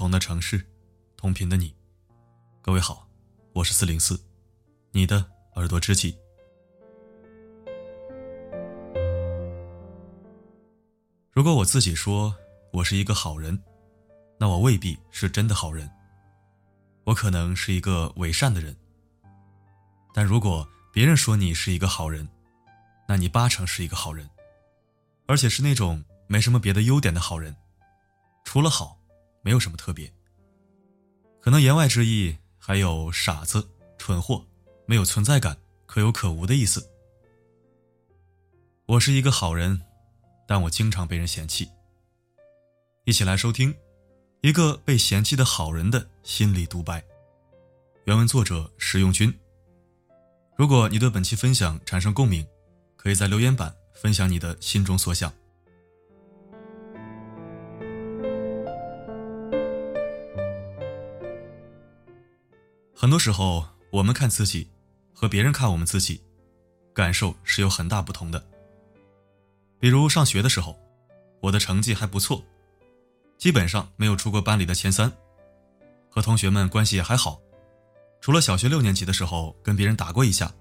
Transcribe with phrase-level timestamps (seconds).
[0.00, 0.66] 同的城市，
[1.14, 1.76] 同频的你，
[2.62, 3.06] 各位好，
[3.52, 4.18] 我是四零四，
[4.92, 5.22] 你的
[5.56, 6.16] 耳朵知己。
[11.30, 12.34] 如果我自己说
[12.72, 13.62] 我是一个好人，
[14.38, 15.86] 那我未必是真的好人。
[17.04, 18.74] 我可能是一个伪善的人。
[20.14, 22.26] 但如果别人说你是一个好人，
[23.06, 24.26] 那你八成是一个好人，
[25.26, 27.54] 而且是那种没什么别的优点的好人，
[28.44, 28.98] 除了好，
[29.42, 30.12] 没有什么特别。
[31.40, 33.66] 可能言外之意还有傻子、
[33.98, 34.44] 蠢货、
[34.86, 36.86] 没有存在感、可有可无的意思。
[38.86, 39.80] 我是一个好人，
[40.46, 41.70] 但我经常被人嫌弃。
[43.04, 43.74] 一起来收听
[44.42, 47.02] 一个被嫌弃的好人的心理独白。
[48.04, 49.32] 原文作者石用军。
[50.56, 52.46] 如果你对本期分享产生共鸣，
[52.96, 55.32] 可以在留言板分享你的心中所想。
[63.00, 64.68] 很多时候，我们看自己
[65.14, 66.22] 和别人看我们自己，
[66.92, 68.46] 感受是有很大不同的。
[69.78, 70.78] 比如上学的时候，
[71.40, 72.44] 我的成绩还不错，
[73.38, 75.10] 基本上没有出过班里的前三，
[76.10, 77.40] 和同学们关系也还好，
[78.20, 80.52] 除了小学六年级的时候跟别人打过一架，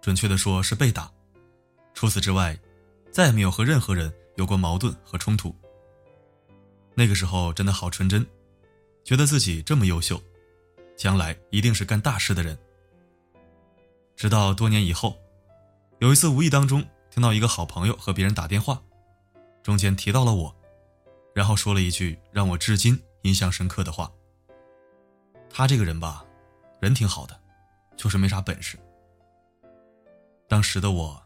[0.00, 1.12] 准确的说是被打。
[1.92, 2.58] 除此之外，
[3.12, 5.54] 再也没有和任何人有过矛盾和冲突。
[6.94, 8.26] 那个时候真的好纯真，
[9.04, 10.18] 觉得自己这么优秀，
[10.98, 12.58] 将来一定是干大事的人。
[14.16, 15.16] 直到多年以后，
[16.00, 18.82] 有一次无意当中听到一个好朋友和别人打电话，
[19.62, 20.54] 中间提到了我，
[21.34, 24.12] 然后说了一句让我至今印象深刻的话。
[25.48, 26.26] 他这个人吧，
[26.80, 27.40] 人挺好的，
[27.96, 28.78] 就是没啥本事。
[30.46, 31.22] 当时的我。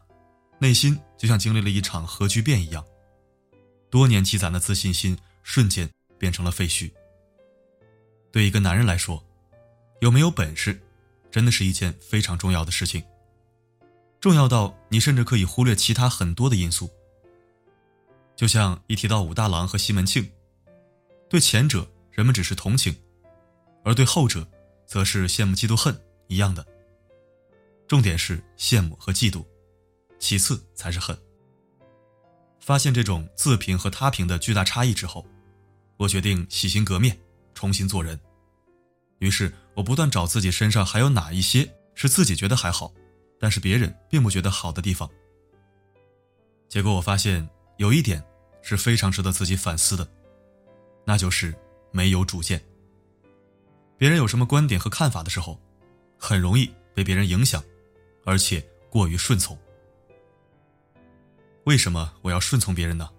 [0.59, 2.85] 内心就像经历了一场核聚变一样，
[3.89, 6.89] 多年积攒的自信心瞬间变成了废墟。
[8.31, 9.21] 对一个男人来说，
[10.03, 10.77] 有没有本事，
[11.31, 13.01] 真的是一件非常重要的事情，
[14.19, 16.91] 重要到你甚至可以忽略其他很多的因素。
[18.35, 20.29] 就像一提到武大郎和西门庆，
[21.29, 22.93] 对前者人们只是同情，
[23.85, 24.45] 而对后者，
[24.85, 25.97] 则是羡慕嫉妒恨
[26.27, 26.67] 一样的。
[27.87, 29.45] 重点是羡慕和嫉妒。
[30.19, 31.17] 其次才是恨。
[32.59, 35.25] 发现这种自评和他评的巨大差异之后，
[35.95, 37.17] 我决定洗心革面，
[37.53, 38.19] 重新做人。
[39.19, 42.91] 于是我不断找自己身上还有哪一些是自己觉得还好，
[43.39, 45.09] 但是别人并不觉得好的地方。
[46.69, 47.47] 结果我发现
[47.77, 48.23] 有一点
[48.61, 50.07] 是非常值得自己反思的，
[51.05, 51.53] 那就是
[51.91, 52.63] 没有主见。
[53.97, 55.59] 别人有什么观点和看法的时候，
[56.17, 57.63] 很容易被别人影响，
[58.25, 59.57] 而且过于顺从。
[61.65, 63.09] 为什么我要顺从别人呢？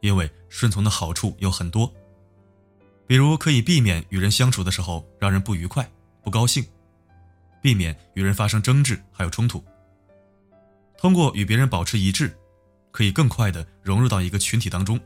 [0.00, 1.92] 因为顺从的好处有很多，
[3.08, 5.90] 比如可以避免与人相处的时候让人不愉快、
[6.22, 6.64] 不高兴，
[7.62, 9.64] 避免与人发生争执还有冲突。
[10.98, 12.36] 通过与别人保持一致，
[12.92, 15.00] 可以更快的融入到一个群体当中，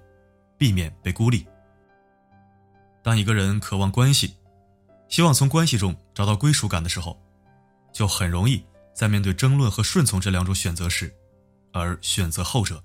[0.59, 1.47] 避免被孤立。
[3.03, 4.35] 当一个人渴望关系，
[5.09, 7.19] 希望从关系中找到归属感的时候，
[7.93, 8.63] 就很容易
[8.93, 11.15] 在面对争论和顺从这两种选择时。
[11.75, 12.85] 而选择后者，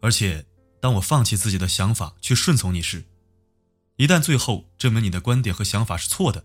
[0.00, 0.42] 而且，
[0.80, 3.04] 当我放弃自己的想法去顺从你时，
[3.96, 6.44] 一旦最后证明你的观点和想法是错的，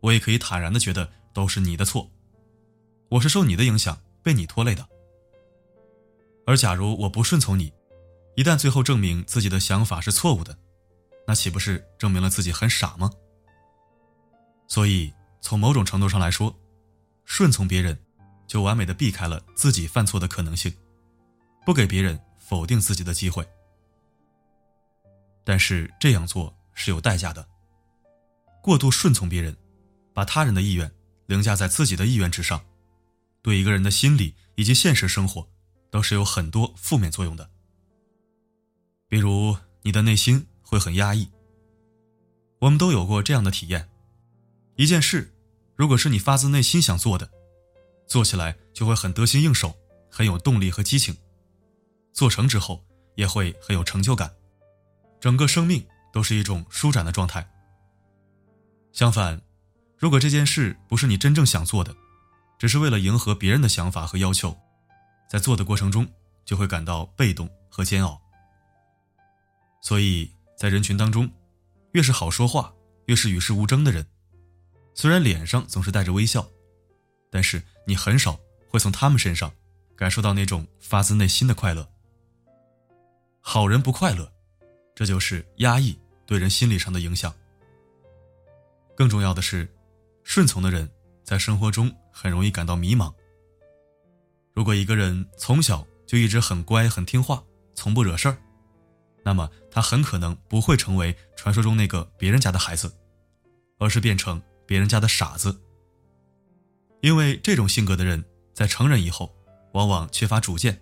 [0.00, 2.10] 我也可以坦然的觉得都是你的错，
[3.08, 4.88] 我是受你的影响被你拖累的。
[6.46, 7.72] 而假如我不顺从你，
[8.36, 10.56] 一旦最后证明自己的想法是错误的，
[11.26, 13.10] 那岂不是证明了自己很傻吗？
[14.66, 16.54] 所以，从某种程度上来说，
[17.24, 17.98] 顺从别人。
[18.46, 20.72] 就完美的避开了自己犯错的可能性，
[21.66, 23.46] 不给别人否定自己的机会。
[25.44, 27.44] 但是这样做是有代价的。
[28.62, 29.56] 过度顺从别人，
[30.14, 30.90] 把他人的意愿
[31.26, 32.64] 凌驾在自己的意愿之上，
[33.42, 35.46] 对一个人的心理以及现实生活
[35.90, 37.50] 都是有很多负面作用的。
[39.08, 41.28] 比如你的内心会很压抑。
[42.60, 43.88] 我们都有过这样的体验：
[44.76, 45.32] 一件事，
[45.74, 47.28] 如果是你发自内心想做的。
[48.06, 49.76] 做起来就会很得心应手，
[50.10, 51.16] 很有动力和激情，
[52.12, 52.82] 做成之后
[53.16, 54.34] 也会很有成就感，
[55.20, 55.86] 整个生命
[56.18, 57.48] 都是一种舒展的状态。
[58.90, 59.40] 相反，
[59.96, 61.94] 如果这件事不是你真正想做的，
[62.58, 64.58] 只是为了迎合别人的想法和要求，
[65.30, 66.04] 在做的过程中
[66.44, 68.20] 就会感到被动和煎熬。
[69.80, 71.30] 所以在人群当中，
[71.92, 72.74] 越是好说话、
[73.06, 74.04] 越是与世无争的人，
[74.94, 76.44] 虽然脸上总是带着微笑。
[77.30, 78.36] 但是你很少
[78.68, 79.52] 会从他们身上
[79.94, 81.88] 感受到那种发自内心的快乐。
[83.40, 84.32] 好人不快乐，
[84.96, 85.96] 这就是压抑
[86.28, 87.34] 对人心理上的影响。
[88.94, 89.66] 更重要的是，
[90.22, 90.86] 顺从的人
[91.24, 93.10] 在生活中很容易感到迷茫。
[94.52, 97.42] 如果一个人从小就一直很乖、很听话，
[97.74, 98.36] 从不惹事儿，
[99.24, 102.94] 那么他很可能不会成为传说中那个别人家的孩子，
[103.78, 105.58] 而是变成别人家的傻子。
[107.00, 108.22] 因为这种性格的人
[108.52, 109.34] 在成人以后，
[109.72, 110.78] 往往缺乏主见，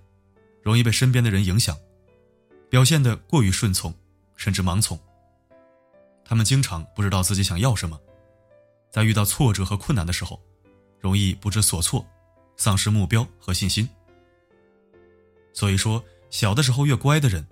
[0.60, 1.76] 容易被身边的人影响，
[2.68, 3.94] 表现得过于顺从，
[4.34, 4.98] 甚至盲从。
[6.28, 7.98] 他们经常不知道自己想要什么，
[8.90, 10.42] 在遇到挫折和困难的时候，
[10.98, 12.04] 容易不知所措，
[12.56, 13.88] 丧失目标和信心。
[15.52, 17.46] 所以说，小的时候越乖的人，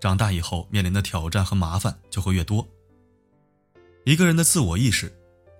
[0.00, 2.66] 长大以后面临的挑战和麻烦就会越多。
[4.04, 5.12] 一个人的自我意识，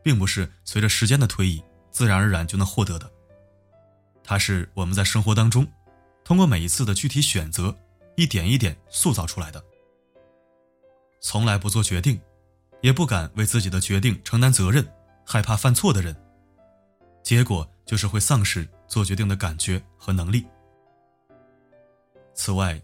[0.02, 1.60] 并不是随着时间的推移
[1.90, 3.10] 自然而然就能获得的，
[4.22, 5.66] 它是我们在生活当中，
[6.22, 7.76] 通过每一次的具体选择，
[8.16, 9.62] 一点一点塑造出来的。
[11.20, 12.20] 从来不做决定。
[12.82, 14.86] 也不敢为自己的决定承担责任，
[15.24, 16.14] 害怕犯错的人，
[17.22, 20.44] 结果就是会丧失做决定的感觉和能力。
[22.34, 22.80] 此外，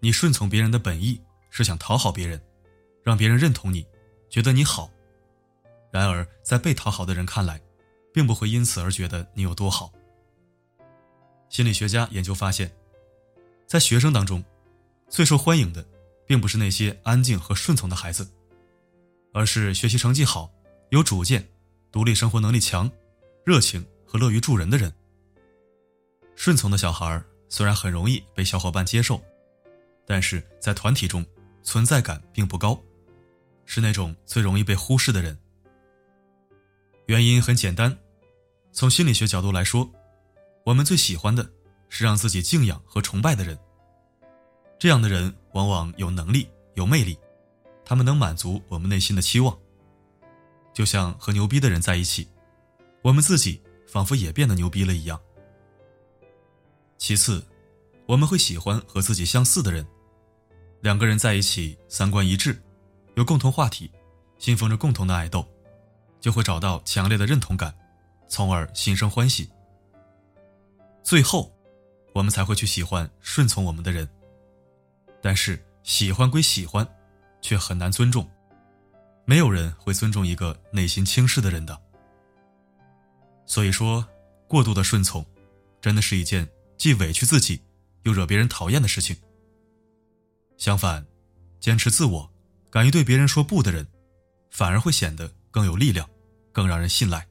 [0.00, 2.40] 你顺从别人的本意是想讨好别人，
[3.02, 3.86] 让别人认同你，
[4.28, 4.90] 觉得你好。
[5.92, 7.60] 然而，在被讨好的人看来，
[8.12, 9.92] 并不会因此而觉得你有多好。
[11.48, 12.70] 心理学家研究发现，
[13.64, 14.44] 在学生当中，
[15.08, 15.86] 最受欢迎的，
[16.26, 18.28] 并不是那些安静和顺从的孩子。
[19.36, 20.50] 而是学习成绩好、
[20.88, 21.46] 有主见、
[21.92, 22.90] 独立生活能力强、
[23.44, 24.90] 热情和乐于助人的人。
[26.34, 29.22] 顺从的小孩虽然很容易被小伙伴接受，
[30.06, 31.22] 但是在团体中
[31.62, 32.80] 存在感并不高，
[33.66, 35.38] 是那种最容易被忽视的人。
[37.04, 37.94] 原因很简单，
[38.72, 39.86] 从心理学角度来说，
[40.64, 41.46] 我们最喜欢的
[41.90, 43.58] 是让自己敬仰和崇拜的人。
[44.78, 47.18] 这样的人往往有能力、有魅力。
[47.88, 49.56] 他们能满足我们内心的期望，
[50.74, 52.28] 就像和牛逼的人在一起，
[53.00, 55.18] 我们自己仿佛也变得牛逼了一样。
[56.98, 57.46] 其次，
[58.06, 59.86] 我们会喜欢和自己相似的人，
[60.80, 62.60] 两个人在一起三观一致，
[63.14, 63.88] 有共同话题，
[64.36, 65.46] 信奉着共同的爱豆，
[66.20, 67.72] 就会找到强烈的认同感，
[68.26, 69.48] 从而心生欢喜。
[71.04, 71.54] 最后，
[72.12, 74.08] 我们才会去喜欢顺从我们的人。
[75.22, 76.84] 但是，喜欢归喜欢。
[77.46, 78.28] 却很难尊重，
[79.24, 81.80] 没有人会尊重一个内心轻视的人的。
[83.46, 84.04] 所以说，
[84.48, 85.24] 过度的顺从，
[85.80, 87.62] 真的是一件既委屈自己，
[88.02, 89.16] 又惹别人讨厌的事情。
[90.56, 91.06] 相反，
[91.60, 92.28] 坚持自我，
[92.68, 93.86] 敢于对别人说不的人，
[94.50, 96.10] 反而会显得更有力量，
[96.50, 97.24] 更让人信赖。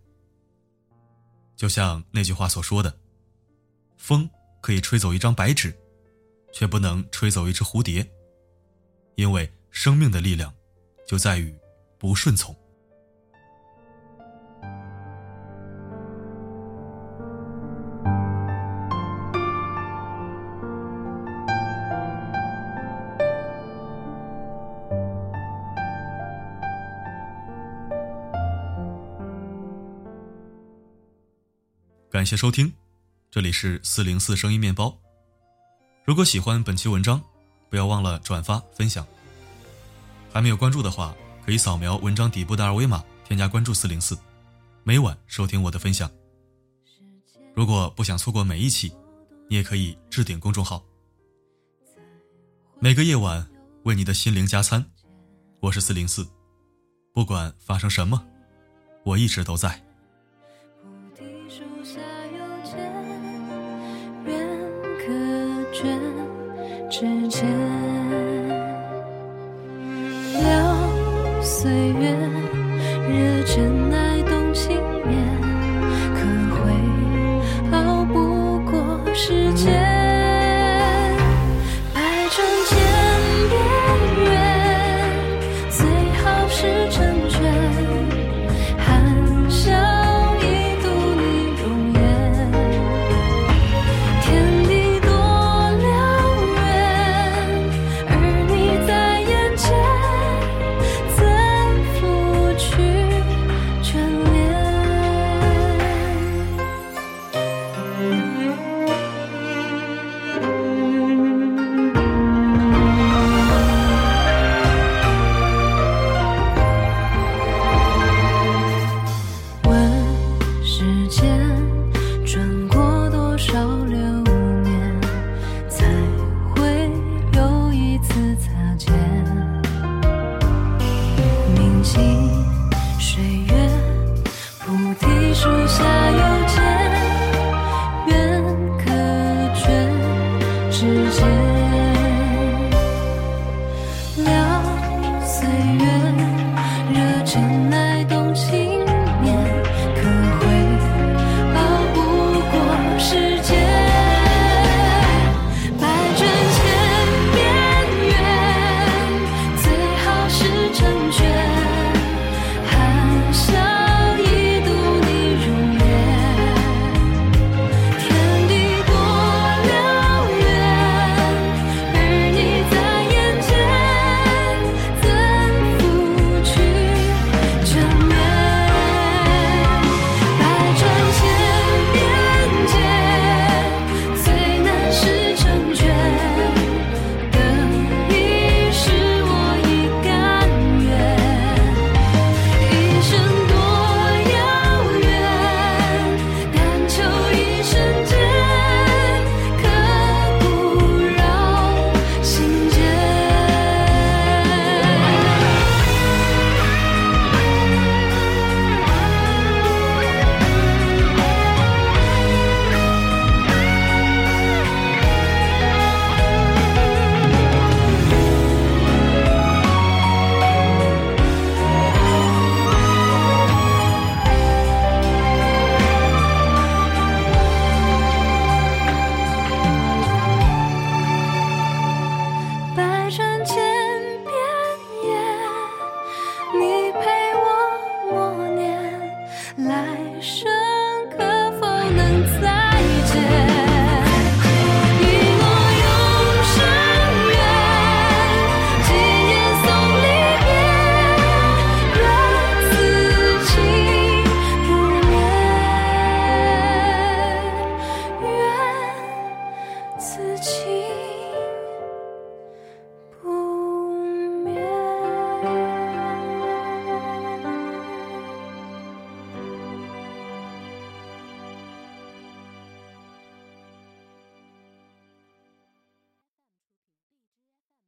[1.58, 2.98] 就像那句话所说的
[4.00, 4.30] ：“风
[4.62, 5.78] 可以吹走一张白纸，
[6.54, 8.10] 却不能吹走一只蝴蝶，
[9.16, 10.52] 因为。”生命的力量，
[11.06, 11.54] 就在于
[12.00, 12.56] 不顺从。
[32.10, 32.72] 感谢收听，
[33.30, 34.98] 这里是四零四声音面包。
[36.06, 37.22] 如果喜欢本期文章，
[37.70, 39.06] 不要忘了转发分享。
[40.36, 41.16] 还没有关注的话，
[41.46, 44.18] 可以扫描文章底部的二维码，添加关注四零四，
[44.84, 46.12] 每晚收听我的分享。
[47.54, 48.92] 如果不想错过每一期，
[49.50, 50.84] 你也可以置顶公众号。
[52.82, 53.48] 每个夜晚
[53.84, 54.86] 为你的心灵加餐，
[55.62, 56.28] 我是四零四，
[57.14, 58.22] 不管发生什么，
[59.06, 59.82] 我一直都在。
[66.92, 68.25] 之间。
[71.66, 72.12] 岁月
[73.10, 74.05] 惹尘埃